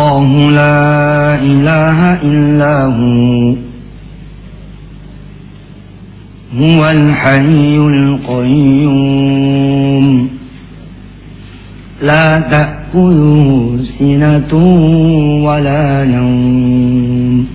[0.00, 3.54] الله لا إله إلا هو.
[6.60, 9.26] هو الحي القيوم.
[12.02, 14.54] لا تأكله سنة
[15.44, 17.46] ولا نوم.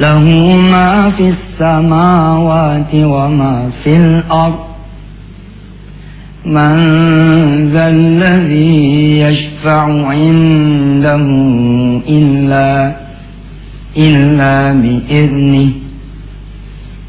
[0.00, 0.24] له
[0.56, 4.75] ما في السماوات وما في الأرض.
[6.46, 6.76] من
[7.72, 11.26] ذا الذي يشفع عنده
[12.08, 12.96] إلا
[13.96, 15.70] إلا بإذنه.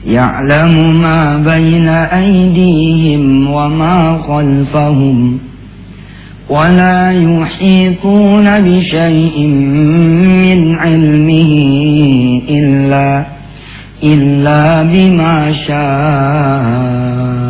[0.08, 5.40] يعلم ما بين أيديهم وما خلفهم
[6.50, 9.48] ولا يحيطون بشيء
[10.34, 11.52] من علمه
[12.50, 13.26] إلا
[14.04, 17.47] إلا بما شاء.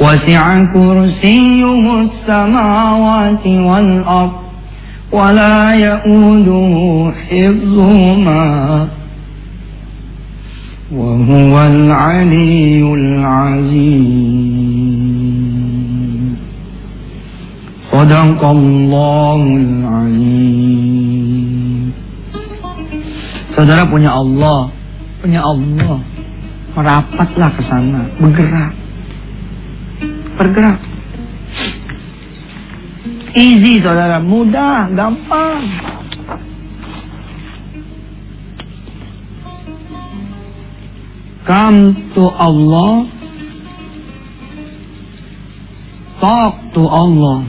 [0.00, 4.32] وسع كرسيه السماوات والأرض
[5.12, 8.88] ولا يؤوده حفظهما
[10.92, 12.82] وهو العلي
[14.54, 16.36] العظيم
[17.92, 20.74] صدق الله العظيم
[23.54, 24.66] Saudara punya Allah,
[25.22, 26.02] punya Allah.
[26.74, 28.77] Merapatlah ke sana, bergerak.
[30.39, 30.79] Bergerak.
[33.35, 35.67] Easy saudara, mudah, gampang.
[41.43, 43.03] Come to Allah.
[46.23, 47.43] Talk to Allah.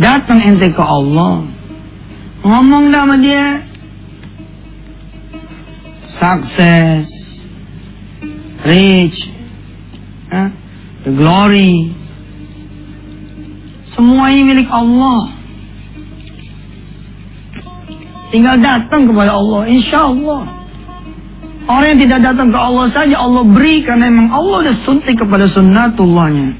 [0.00, 1.44] Datang ente ke Allah.
[2.40, 3.64] Ngomong sama dia.
[6.16, 7.04] Success.
[8.64, 9.18] Rich.
[10.32, 10.65] Huh?
[11.06, 11.94] The glory.
[13.94, 15.30] Semua ini milik Allah.
[18.34, 19.70] Tinggal datang kepada Allah.
[19.70, 20.42] Insya Allah.
[21.70, 25.46] Orang yang tidak datang ke Allah saja Allah beri karena memang Allah sudah suntik kepada
[25.50, 26.58] sunnatullahnya.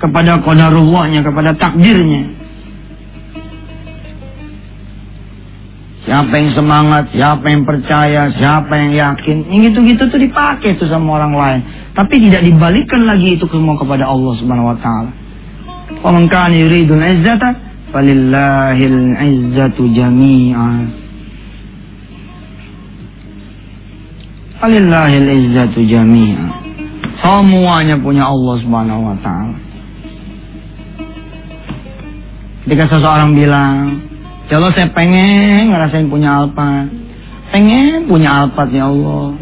[0.00, 2.43] Kepada qadarullahnya, kepada takdirnya.
[6.04, 9.48] Siapa yang semangat, siapa yang percaya, siapa yang yakin.
[9.48, 11.60] Yang gitu-gitu tuh dipakai tuh sama orang lain.
[11.96, 15.10] Tapi tidak dibalikkan lagi itu semua kepada Allah subhanahu wa ta'ala.
[16.04, 17.56] Wa man kana yuridul izzata
[17.88, 21.04] falillahil izzatu jami'an.
[24.64, 26.46] Alillahil izzatu jami'a.
[27.20, 29.56] Semuanya punya Allah Subhanahu wa taala.
[32.64, 34.00] Ketika seseorang bilang,
[34.50, 36.88] "Ya Allah, saya pengen ngerasain punya Alphard.
[37.52, 39.36] Pengen punya Alphard ya Allah."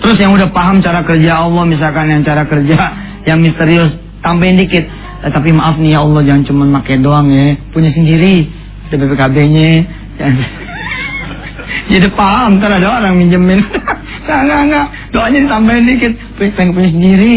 [0.00, 2.78] Terus yang udah paham cara kerja Allah, misalkan yang cara kerja
[3.24, 4.84] yang misterius, tambahin dikit.
[5.24, 8.46] Eh, tapi maaf nih ya Allah, jangan cuma pakai doang ya, punya sendiri.
[8.86, 9.70] Ada BPKB-nya.
[11.92, 13.62] Jadi paham, ntar ada orang minjemin.
[14.26, 14.86] Enggak, enggak, enggak.
[15.14, 16.12] Doanya ditambahin dikit.
[16.34, 17.36] Pengen punya sendiri.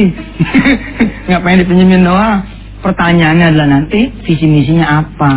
[1.30, 2.42] Enggak pengen dipinjemin doang.
[2.82, 5.34] Pertanyaannya adalah nanti visi misinya apa?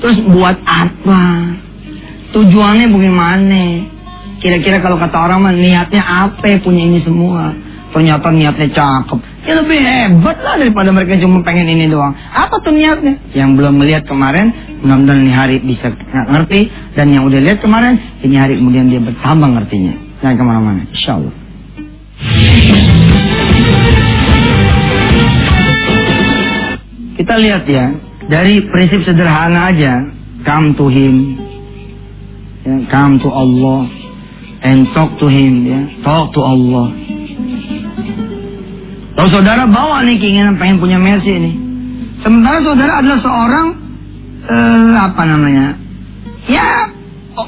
[0.00, 1.22] Terus buat apa?
[2.36, 3.62] Tujuannya bagaimana?
[4.42, 7.56] Kira-kira kalau kata orang mah niatnya apa punya ini semua?
[7.96, 9.18] Ternyata niatnya cakep.
[9.48, 12.12] Ya lebih hebat lah daripada mereka cuma pengen ini doang.
[12.12, 13.16] Apa tuh niatnya?
[13.32, 14.52] Yang belum melihat kemarin,
[14.84, 16.68] mudah-mudahan ini hari bisa ngerti.
[16.92, 19.94] Dan yang udah lihat kemarin, ini hari kemudian dia bertambah ngertinya.
[20.20, 21.34] Jangan ke mana-mana, insya Allah.
[27.16, 27.96] Kita lihat ya,
[28.26, 30.02] dari prinsip sederhana aja,
[30.42, 31.38] come to him,
[32.66, 33.86] ya, come to Allah,
[34.66, 36.90] and talk to him, ya, talk to Allah.
[39.16, 41.52] Kalau saudara bawa nih keinginan pengen punya Mercy ini,
[42.20, 43.66] sementara saudara adalah seorang
[44.44, 45.66] eh, apa namanya,
[46.50, 46.92] ya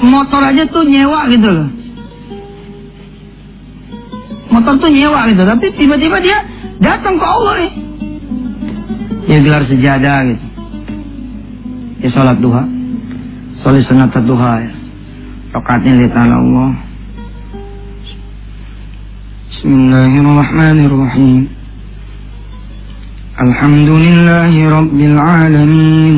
[0.00, 1.68] motor aja tuh nyewa gitu loh.
[4.48, 6.38] Motor tuh nyewa gitu, tapi tiba-tiba dia
[6.80, 7.72] datang ke Allah nih.
[9.28, 10.47] Dia gelar sejadah gitu.
[12.01, 12.63] Dia sholat duha.
[13.63, 14.71] Sholat sunat duha ya.
[15.53, 16.71] Rokatnya lihat Allah.
[19.53, 21.41] Bismillahirrahmanirrahim.
[23.37, 26.17] Alhamdulillahi Rabbil Alamin.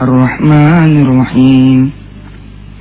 [0.00, 2.00] Ar-Rahmanir Rahim.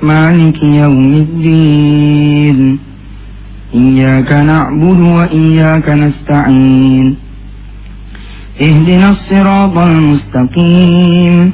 [0.03, 2.79] مالك يوم الدين
[3.75, 7.15] إياك نعبد وإياك نستعين
[8.61, 11.53] اهدنا الصراط المستقيم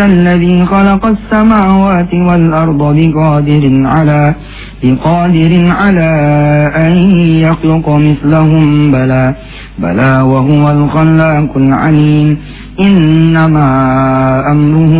[0.00, 4.34] الذي خلق السماوات والأرض بقادر على
[4.84, 6.10] بقادر على
[6.76, 8.92] أن يخلق مثلهم.
[8.92, 9.34] بلى
[9.78, 12.38] بلى وهو الخلاق العليم.
[12.80, 13.66] إنما
[14.52, 14.94] أمره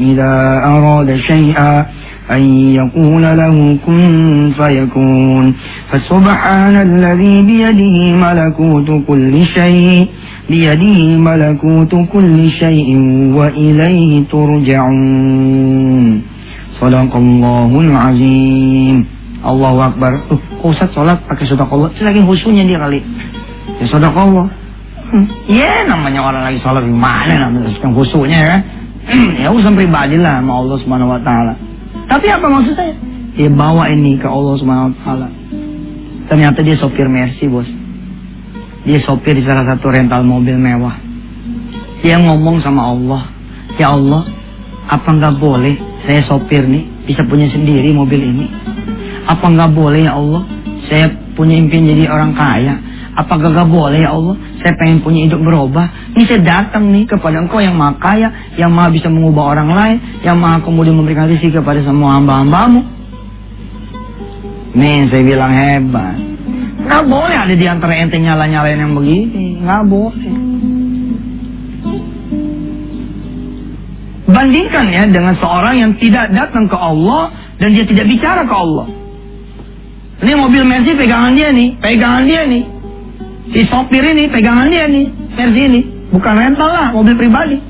[0.00, 1.86] إذا أراد شيئا.
[2.31, 2.41] أن
[2.75, 5.53] يقول له كن فيكون
[5.89, 10.07] فسبحان الذي بيده ملكوت كل شيء
[10.49, 12.89] بيده ملكوت كل شيء
[13.37, 16.21] وإليه ترجعون
[16.81, 19.05] صدق الله العظيم
[19.41, 20.29] Allahu Akbar.
[20.29, 21.89] Tuh, kok Ustaz sholat pakai Allah?
[21.89, 23.01] Itu lagi khusyuknya dia kali.
[23.81, 24.45] Ya Allah.
[25.11, 25.25] Hmm.
[25.49, 28.57] Ya namanya orang lagi sholat gimana namanya sedang khusyuknya ya.
[29.41, 31.53] ya urusan pribadi lah sama Allah Subhanahu wa taala.
[32.06, 32.94] Tapi apa maksud saya?
[33.36, 35.28] Dia bawa ini ke Allah Subhanahu taala.
[36.26, 37.68] Ternyata dia sopir Mercy, Bos.
[38.86, 40.96] Dia sopir di salah satu rental mobil mewah.
[42.00, 43.22] Dia ngomong sama Allah,
[43.76, 44.22] "Ya Allah,
[44.86, 45.74] apa nggak boleh
[46.06, 48.46] saya sopir nih bisa punya sendiri mobil ini?
[49.26, 50.46] Apa nggak boleh ya Allah,
[50.86, 52.78] saya punya impian jadi orang kaya?
[53.16, 54.36] Apa gak boleh ya Allah?
[54.60, 55.88] Saya pengen punya hidup berubah.
[56.16, 59.96] Ini saya datang nih kepada engkau yang maha kaya, yang maha bisa mengubah orang lain,
[60.24, 62.80] yang maha kemudian memberikan rezeki kepada semua hamba-hambamu.
[64.72, 66.16] Nih saya bilang hebat.
[66.88, 69.60] Nggak boleh ada di antara ente nyala-nyalain yang begini.
[69.60, 70.32] Nggak boleh.
[74.32, 77.28] Bandingkan ya dengan seorang yang tidak datang ke Allah
[77.60, 78.88] dan dia tidak bicara ke Allah.
[80.24, 82.64] Ini mobil Mercy pegangan dia nih, pegangan dia nih.
[83.52, 85.95] Si sopir ini pegangan dia nih, Mercy ini.
[86.16, 87.60] Bukan rental lah, mobil pribadi.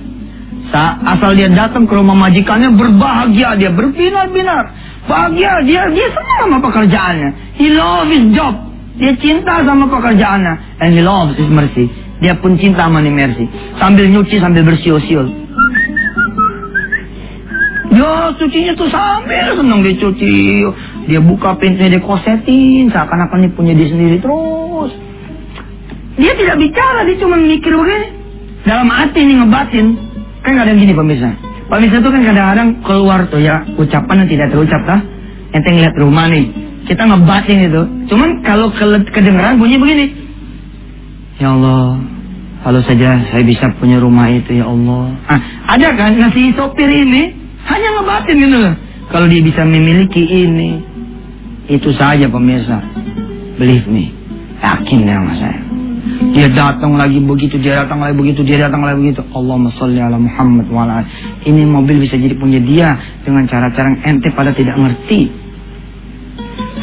[0.70, 4.74] Sa asal dia datang ke rumah majikannya berbahagia dia berbinar-binar
[5.06, 8.66] bahagia dia dia senang sama pekerjaannya he love his job
[8.96, 10.80] dia cinta sama pekerjaannya.
[10.80, 11.92] And he loves his mercy.
[12.24, 13.44] Dia pun cinta sama mercy.
[13.76, 15.44] Sambil nyuci, sambil bersiul-siul.
[17.92, 20.64] Ya, cucinya tuh sambil senang dia cuci.
[21.12, 22.88] Dia buka pintunya, dia kosetin.
[22.88, 24.92] Seakan-akan dia punya dia sendiri terus.
[26.16, 28.15] Dia tidak bicara, dia cuma mikir begini.
[28.66, 29.86] Dalam hati nih ngebatin.
[30.42, 31.30] Kan ada yang gini pemirsa.
[31.66, 35.00] Pemirsa tuh kan kadang-kadang keluar tuh ya ucapan yang tidak terucap lah.
[35.54, 37.82] Ente ngeliat rumah nih kita ngebatin itu.
[38.06, 38.70] Cuman kalau
[39.10, 40.06] kedengeran bunyi begini.
[41.36, 42.00] Ya Allah,
[42.62, 45.12] kalau saja saya bisa punya rumah itu ya Allah.
[45.28, 45.40] Ah,
[45.76, 47.34] ada kan ngasih sopir ini
[47.66, 48.74] hanya ngebatin gitu loh.
[49.10, 50.82] Kalau dia bisa memiliki ini,
[51.70, 52.82] itu saja pemirsa.
[53.58, 54.10] Believe me,
[54.62, 55.65] yakin ya sama saya.
[56.36, 59.24] Dia datang lagi begitu, dia datang lagi begitu, dia datang lagi begitu.
[59.32, 61.02] Allahumma sholli ala Muhammad wa
[61.42, 62.94] Ini mobil bisa jadi punya dia
[63.24, 65.32] dengan cara-cara ente pada tidak ngerti.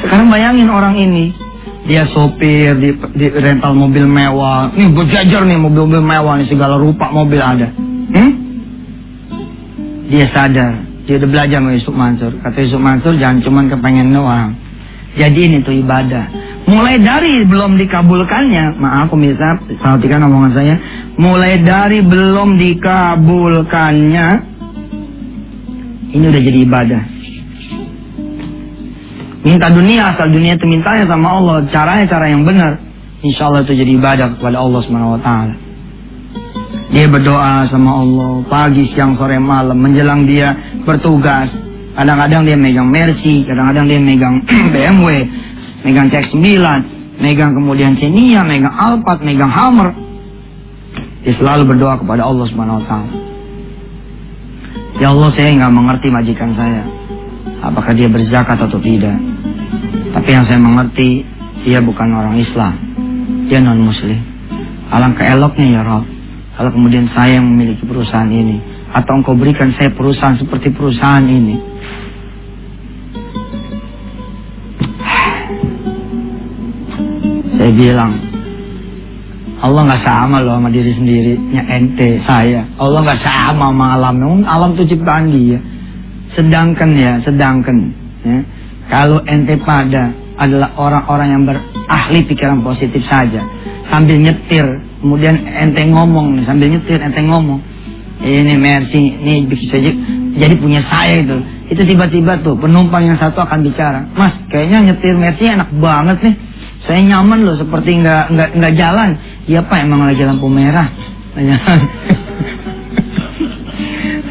[0.04, 1.32] Sekarang bayangin orang ini,
[1.84, 4.72] dia sopir di, di rental mobil mewah.
[4.72, 7.68] Nih berjajar nih mobil-mobil mewah nih segala rupa mobil ada.
[8.12, 8.32] Hmm?
[10.08, 12.32] Dia sadar, dia udah belajar sama Yusuf Mansur.
[12.40, 14.56] Kata Yusuf Mansur jangan cuma kepengen doang.
[15.14, 16.26] Jadi ini tuh ibadah.
[16.74, 20.76] Mulai dari belum dikabulkannya, maaf pemirsa, perhatikan omongan saya.
[21.22, 24.28] Mulai dari belum dikabulkannya,
[26.18, 27.02] ini udah jadi ibadah.
[29.44, 31.68] Minta dunia asal dunia itu mintanya sama Allah.
[31.68, 32.80] Caranya cara yang benar.
[33.22, 35.56] Insya Allah itu jadi ibadah kepada Allah Subhanahu Wa Taala.
[36.94, 40.54] Dia berdoa sama Allah pagi, siang, sore, malam menjelang dia
[40.86, 41.50] bertugas.
[41.94, 44.42] Kadang-kadang dia megang Mercy, kadang-kadang dia megang
[44.74, 45.08] BMW,
[45.84, 46.44] megang CX-9,
[47.20, 49.92] megang kemudian Xenia, megang Alphard, megang Hammer.
[51.24, 53.16] Dia selalu berdoa kepada Allah Subhanahu Wa Taala.
[55.00, 56.84] Ya Allah saya nggak mengerti majikan saya.
[57.64, 59.16] Apakah dia berzakat atau tidak?
[60.14, 61.24] Tapi yang saya mengerti,
[61.64, 62.76] dia bukan orang Islam.
[63.48, 64.20] Dia non-muslim.
[64.92, 66.06] Alangkah eloknya ya Rob.
[66.54, 68.62] Kalau kemudian saya yang memiliki perusahaan ini.
[68.94, 71.58] Atau engkau berikan saya perusahaan seperti perusahaan ini.
[77.64, 78.20] Saya bilang,
[79.64, 82.68] Allah nggak sama loh sama diri sendiri, nya ente saya.
[82.76, 84.44] Allah nggak sama sama alam.
[84.44, 85.64] Alam itu ciptaan dia.
[86.36, 87.96] Sedangkan ya, sedangkan
[88.28, 88.44] ya,
[88.92, 93.40] kalau ente pada adalah orang-orang yang berahli pikiran positif saja.
[93.88, 97.64] Sambil nyetir, kemudian ente ngomong sambil nyetir ente ngomong.
[98.20, 99.80] Ini Mercy, ini bisa
[100.36, 101.40] jadi punya saya itu.
[101.72, 104.04] Itu tiba-tiba tuh penumpang yang satu akan bicara.
[104.20, 106.52] Mas, kayaknya nyetir Mercy enak banget nih.
[106.84, 109.10] Saya nyaman loh, seperti nggak nggak nggak jalan.
[109.48, 110.92] Iya pak, emang lagi lampu merah.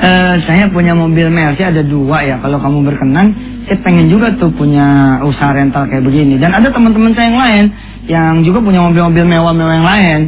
[0.04, 2.36] uh, saya punya mobil Mercy ada dua ya.
[2.44, 3.32] Kalau kamu berkenan,
[3.64, 6.36] saya pengen juga tuh punya usaha rental kayak begini.
[6.36, 7.64] Dan ada teman-teman saya yang lain
[8.04, 10.20] yang juga punya mobil-mobil mewah-mewah yang lain.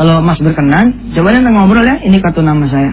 [0.00, 2.00] Kalau Mas berkenan, coba nanti ngobrol ya.
[2.00, 2.92] Ini kartu nama saya.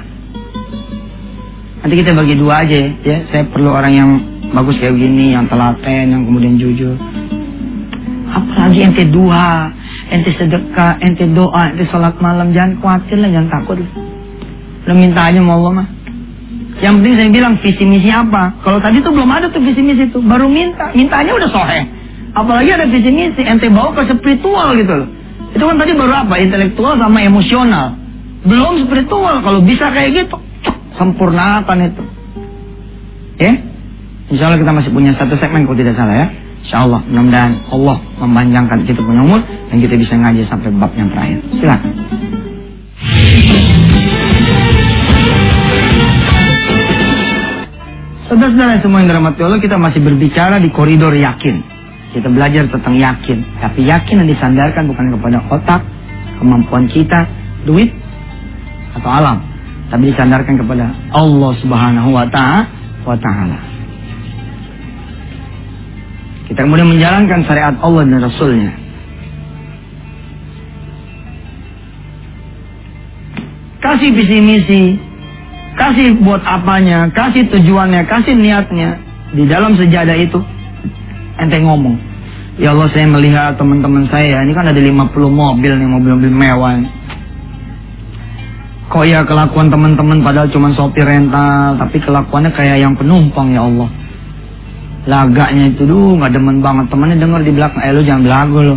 [1.84, 3.18] Nanti kita bagi dua aja ya.
[3.32, 4.10] Saya perlu orang yang
[4.52, 6.96] bagus kayak begini, yang telaten, yang kemudian jujur.
[8.34, 9.70] Apalagi ente dua,
[10.10, 13.78] ente sedekah, ente doa, ente sholat malam, jangan khawatir lah, jangan takut.
[14.84, 15.88] Udah minta aja mau Allah mah.
[16.82, 18.58] Yang penting saya bilang visi misi apa.
[18.66, 21.82] Kalau tadi tuh belum ada tuh visi misi itu, baru minta, mintanya udah sohe.
[22.34, 25.10] Apalagi ada visi misi, ente bawa ke spiritual gitu loh.
[25.54, 26.42] Itu kan tadi baru apa?
[26.42, 27.94] Intelektual sama emosional.
[28.50, 29.46] Belum spiritual.
[29.46, 30.42] Kalau bisa kayak gitu,
[30.98, 32.04] sempurnakan itu.
[33.38, 33.54] Ya?
[34.34, 36.28] Insya Allah kita masih punya satu segmen kalau tidak salah ya.
[36.64, 41.12] Insya Allah mudah-mudahan Allah memanjangkan kita punya umur dan kita bisa ngaji sampai bab yang
[41.12, 41.40] terakhir.
[41.60, 41.92] Silakan.
[48.32, 51.62] Saudara-saudara semua yang dirahmati Allah, kita masih berbicara di koridor yakin.
[52.16, 53.60] Kita belajar tentang yakin.
[53.60, 55.82] Tapi yakin yang disandarkan bukan kepada otak,
[56.40, 57.28] kemampuan kita,
[57.68, 57.92] duit,
[58.96, 59.38] atau alam.
[59.92, 63.73] Tapi disandarkan kepada Allah subhanahu wa ta'ala.
[66.54, 68.72] Kita kemudian menjalankan syariat Allah dan Rasulnya.
[73.82, 74.84] Kasih visi misi,
[75.82, 79.02] kasih buat apanya, kasih tujuannya, kasih niatnya.
[79.34, 80.38] Di dalam sejadah itu,
[81.42, 81.98] ente ngomong.
[82.62, 86.86] Ya Allah saya melihat teman-teman saya, ini kan ada 50 mobil nih, mobil-mobil mewah.
[88.94, 94.03] Kok ya kelakuan teman-teman padahal cuma sopir rental, tapi kelakuannya kayak yang penumpang ya Allah
[95.04, 96.86] laganya itu duh nggak demen banget.
[96.92, 98.76] Temannya denger di belakang eh lu jangan belagu lu.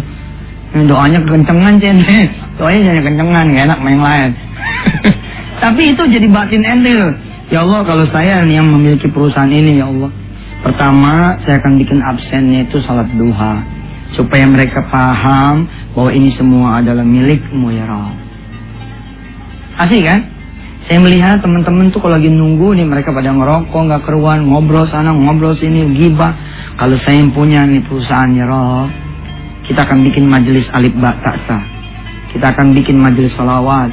[0.76, 2.18] Doanya kencengan cende
[2.58, 4.30] doanya jangan kencengan gak enak main lain.
[5.62, 6.92] Tapi itu jadi batin ente
[7.48, 10.10] ya Allah kalau saya yang memiliki perusahaan ini ya Allah.
[10.66, 13.62] Pertama saya akan bikin absennya itu salat duha.
[14.14, 18.16] Supaya mereka paham bahwa ini semua adalah milikmu ya Rabb.
[19.76, 20.35] Asik kan
[20.86, 25.10] saya melihat teman-teman tuh kalau lagi nunggu nih mereka pada ngerokok, nggak keruan, ngobrol sana,
[25.10, 26.30] ngobrol sini, gibah.
[26.78, 28.86] Kalau saya yang punya nih perusahaan ya roh,
[29.66, 31.58] kita akan bikin majelis alif ba taksa.
[32.30, 33.90] Kita akan bikin majelis salawat.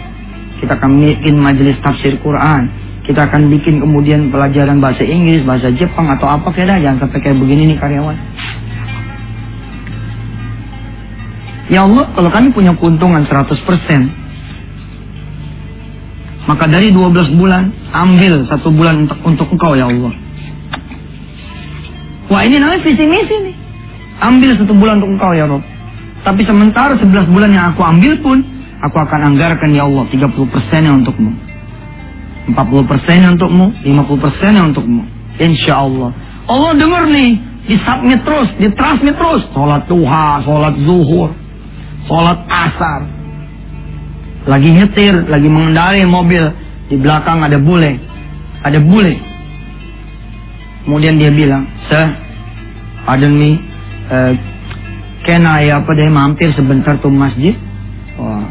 [0.61, 2.69] Kita akan bikin majelis tafsir Quran.
[3.01, 7.41] Kita akan bikin kemudian pelajaran bahasa Inggris, bahasa Jepang atau apa kira jangan sampai kayak
[7.41, 8.17] begini nih karyawan.
[11.73, 14.22] Ya Allah, kalau kami punya keuntungan 100%,
[16.43, 20.13] maka dari 12 bulan, ambil satu bulan untuk, untuk engkau ya Allah.
[22.27, 23.55] Wah ini namanya visi misi nih.
[24.23, 25.63] Ambil satu bulan untuk engkau ya Rob.
[26.23, 28.37] Tapi sementara 11 bulan yang aku ambil pun,
[28.79, 31.31] aku akan anggarkan ya Allah 30 yang untukmu.
[32.51, 35.03] 40 yang untukmu, 50 yang untukmu.
[35.39, 36.11] Insya Allah.
[36.47, 37.39] Allah dengar nih,
[37.71, 39.43] disubmit terus, ditransmit terus.
[39.55, 41.31] Sholat duha, sholat zuhur,
[42.07, 43.07] sholat asar,
[44.43, 46.51] lagi nyetir, lagi mengendarai mobil,
[46.91, 47.95] di belakang ada bule,
[48.63, 49.15] ada bule.
[50.83, 52.11] Kemudian dia bilang, Sir,
[53.07, 53.55] pardon me,
[54.11, 54.35] uh,
[55.23, 57.55] can I apa deh mampir sebentar tuh masjid?
[58.19, 58.43] Oh,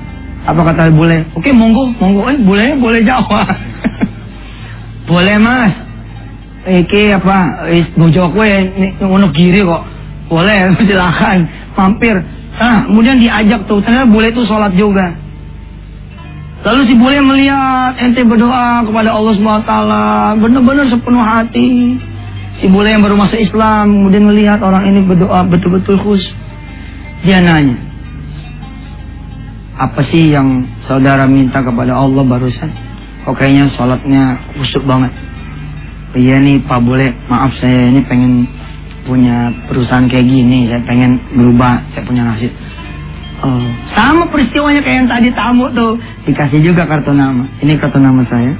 [0.48, 1.28] apa kata bule?
[1.36, 2.26] Oke, okay, monggo, monggo.
[2.32, 3.46] Eh, bule boleh jawab.
[5.10, 5.72] boleh mas.
[6.62, 7.68] Iki apa?
[7.98, 8.48] Ngojok gue
[9.02, 9.82] ngono kiri kok.
[10.32, 11.46] Boleh, silakan
[11.76, 12.16] mampir.
[12.56, 15.21] Ah, kemudian diajak tuh, ternyata bule itu sholat juga.
[16.62, 19.72] Lalu si bule melihat ente berdoa kepada Allah SWT
[20.38, 21.98] benar-benar sepenuh hati.
[22.62, 26.22] Si bule yang baru masuk Islam kemudian melihat orang ini berdoa betul-betul khus.
[27.26, 27.74] Dia nanya,
[29.78, 32.70] apa sih yang saudara minta kepada Allah barusan?
[33.26, 34.22] Kok kayaknya sholatnya
[34.58, 35.10] khusyuk banget.
[36.12, 38.46] Iya nih Pak Bule, maaf saya ini pengen
[39.08, 42.52] punya perusahaan kayak gini, saya pengen berubah, saya punya nasib.
[43.42, 43.66] Oh,
[43.98, 45.98] sama peristiwanya kayak yang tadi tamu tuh.
[46.30, 47.42] Dikasih juga kartu nama.
[47.58, 48.54] Ini kartu nama saya.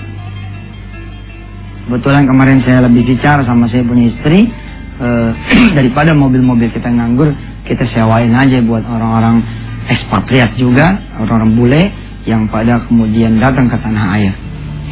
[1.86, 4.50] Kebetulan kemarin saya lebih bicara sama saya punya istri.
[4.98, 5.30] Uh,
[5.78, 7.30] daripada mobil-mobil kita nganggur,
[7.66, 9.42] kita sewain aja buat orang-orang
[9.86, 11.82] ekspatriat juga, orang-orang bule
[12.26, 14.34] yang pada kemudian datang ke tanah air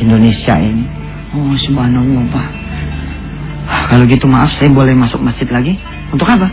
[0.02, 0.86] Indonesia ini.
[1.34, 2.48] Oh subhanallah Pak.
[3.90, 5.78] Kalau gitu maaf saya boleh masuk masjid lagi?
[6.10, 6.50] Untuk apa?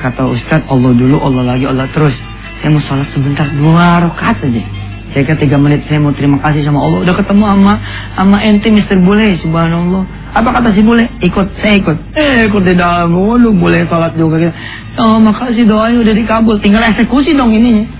[0.00, 2.16] Kata Ustadz Allah dulu, Allah lagi, Allah terus.
[2.60, 4.62] Saya mau sholat sebentar dua rakaat saja.
[5.10, 7.02] Saya kira tiga menit saya mau terima kasih sama Allah.
[7.02, 7.74] Udah ketemu sama
[8.14, 10.06] sama ente Mister Bule, subhanallah.
[10.30, 11.10] Apa kata si Bule?
[11.18, 11.96] Ikut, saya ikut.
[12.14, 13.10] Eh, ikut di dalam.
[13.10, 14.38] Lu boleh sholat juga.
[14.38, 14.54] Gitu.
[15.02, 16.62] Oh, makasih doanya udah dikabul.
[16.62, 17.98] Tinggal eksekusi dong ininya.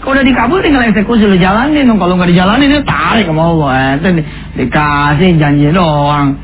[0.00, 2.00] Kalau udah dikabul tinggal eksekusi lu jalanin dong.
[2.00, 3.68] Kalau nggak dijalanin itu tarik sama Allah.
[4.00, 4.22] Eh, di,
[4.62, 6.38] dikasih janji doang.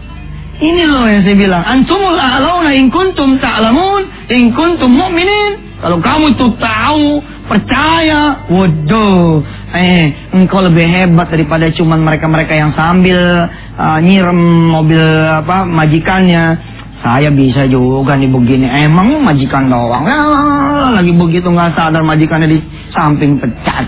[0.54, 1.64] Ini loh yang saya bilang.
[1.64, 5.80] Antumul a'launa in kuntum ta'lamun, in kuntum mu'minin.
[5.80, 9.42] Kalau kamu itu tahu, percaya, waduh,
[9.74, 16.54] Eh, engkau lebih hebat daripada cuman mereka-mereka yang sambil uh, nyirem mobil apa majikannya.
[17.02, 18.70] Saya bisa juga nih begini.
[18.70, 20.06] Emang majikan doang.
[20.06, 22.58] Ah, lagi begitu nggak sadar majikannya di
[22.94, 23.84] samping pecat.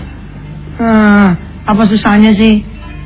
[0.77, 1.33] Ah,
[1.65, 2.61] apa susahnya sih?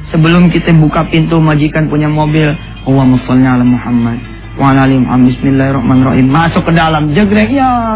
[0.10, 2.52] Sebelum kita buka pintu majikan punya mobil,
[2.84, 4.18] Allahumma sholli ala Muhammad
[4.58, 4.98] wa ala ali.
[5.06, 6.28] Bismillahirrahmanirrahim.
[6.28, 7.96] Masuk ke dalam jegrek ya.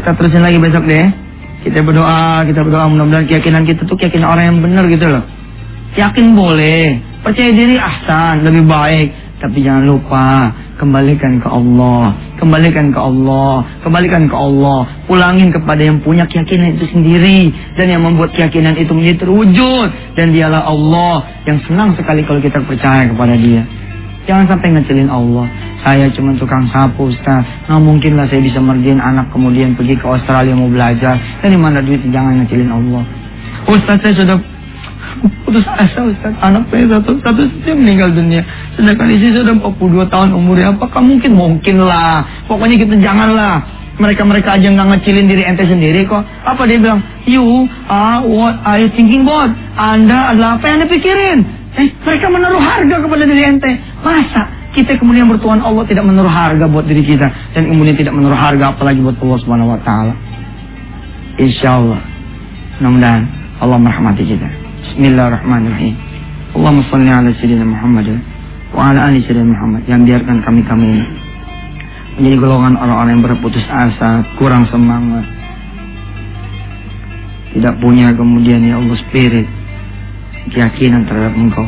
[0.00, 1.19] Kita terusin lagi besok deh.
[1.60, 5.24] Kita berdoa, kita berdoa mudah-mudahan keyakinan kita tuh keyakinan orang yang benar gitu loh.
[5.92, 9.08] Yakin boleh, percaya diri ahsan, lebih baik.
[9.40, 12.12] Tapi jangan lupa, kembalikan ke Allah.
[12.36, 13.64] Kembalikan ke Allah.
[13.80, 14.84] Kembalikan ke Allah.
[15.08, 17.48] Pulangin kepada yang punya keyakinan itu sendiri.
[17.72, 19.88] Dan yang membuat keyakinan itu menjadi terwujud.
[20.12, 23.64] Dan dialah Allah yang senang sekali kalau kita percaya kepada dia.
[24.30, 25.50] Jangan sampai ngecilin Allah.
[25.82, 27.42] Saya cuma tukang sapu Ustaz.
[27.66, 31.18] Nggak mungkin lah saya bisa merjain anak kemudian pergi ke Australia mau belajar.
[31.42, 31.98] Dari mana duit?
[32.14, 33.02] Jangan ngecilin Allah.
[33.66, 34.38] Ustaz saya sudah
[35.42, 36.30] putus asa Ustaz.
[36.46, 38.46] Anak saya satu satu saja meninggal dunia.
[38.78, 40.78] Sedangkan istri saya sudah 42 tahun umurnya.
[40.78, 41.34] Apakah mungkin?
[41.34, 43.66] Mungkin lah pokoknya kita janganlah.
[43.98, 46.22] Mereka-mereka aja nggak ngecilin diri ente sendiri kok.
[46.46, 47.02] Apa dia bilang?
[47.26, 49.50] You are what are you thinking about?
[49.74, 51.58] Anda adalah apa yang anda pikirin?
[51.70, 56.64] Eh mereka menaruh harga kepada diri ente masa kita kemudian bertuhan Allah tidak menaruh harga
[56.70, 57.26] buat diri kita
[57.58, 60.14] dan kemudian tidak menaruh harga apalagi buat Allah Subhanahu wa taala.
[61.40, 62.00] Insyaallah.
[62.78, 63.22] Mudah-mudahan
[63.60, 64.48] Allah merahmati kita.
[64.86, 65.94] Bismillahirrahmanirrahim.
[66.54, 68.06] Allahumma salli ala sayyidina Muhammad
[68.70, 69.82] wa ala ali sayyidina Muhammad.
[69.90, 71.04] Yang biarkan kami-kami ini
[72.20, 75.26] menjadi golongan orang-orang yang berputus asa, kurang semangat.
[77.50, 79.48] Tidak punya kemudian ya Allah spirit
[80.54, 81.66] keyakinan terhadap Engkau.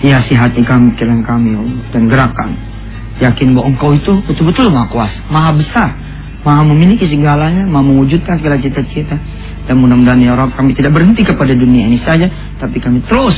[0.00, 1.60] Hiasi hati kami, pikiran kami ya
[1.92, 2.50] dan gerakan.
[3.20, 5.92] Yakin bahwa Engkau itu betul-betul maha kuasa, maha besar,
[6.40, 9.20] maha memiliki segalanya, maha mewujudkan segala cita-cita.
[9.68, 13.36] Dan mudah-mudahan ya Rabb kami tidak berhenti kepada dunia ini saja, tapi kami terus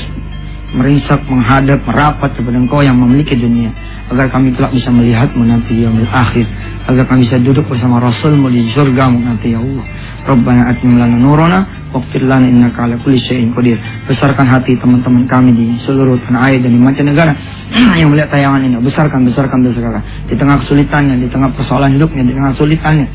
[0.72, 3.68] merisak, menghadap, merapat kepada Engkau yang memiliki dunia.
[4.08, 6.44] Agar kami telah bisa melihat nanti yang akhir.
[6.88, 9.84] Agar kami bisa duduk bersama Rasulmu di surga nanti ya Allah.
[10.22, 11.60] Rabbana atmim lana nurana
[11.92, 13.76] Waqfir lana innaka ala kulli syai'in qadir.
[14.08, 17.36] Besarkan hati teman-teman kami di seluruh tanah air dan di mancanegara
[18.00, 18.80] yang melihat tayangan ini.
[18.80, 20.02] Besarkan, besarkan, besarkan.
[20.24, 23.06] Di tengah kesulitannya, di tengah persoalan hidupnya, di tengah kesulitannya.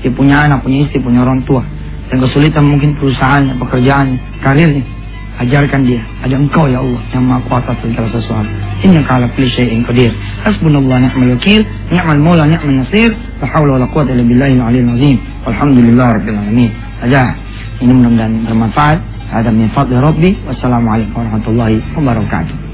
[0.00, 1.60] Dia punya anak, punya istri, punya orang tua.
[2.08, 4.97] Dan kesulitan mungkin perusahaannya, pekerjaannya, karirnya.
[5.38, 6.02] Ajarkan dia.
[6.26, 8.50] Ada engkau ya Allah yang maha kuasa segala sesuatu.
[8.82, 10.10] Inna kala kulli syai'in qadir.
[10.42, 11.62] Hasbunallah ni'mal wakil,
[11.94, 13.14] ni'mal maula, ni'mal nasir.
[13.38, 15.16] La haula wala quwwata illa billahil aliyyil azim.
[15.46, 16.70] Walhamdulillah rabbil alamin.
[17.06, 17.38] Aja.
[17.78, 18.98] Ini mudah-mudahan bermanfaat.
[19.30, 20.30] Ada min fadli Rabbi.
[20.50, 22.67] Wassalamualaikum warahmatullahi wabarakatuh.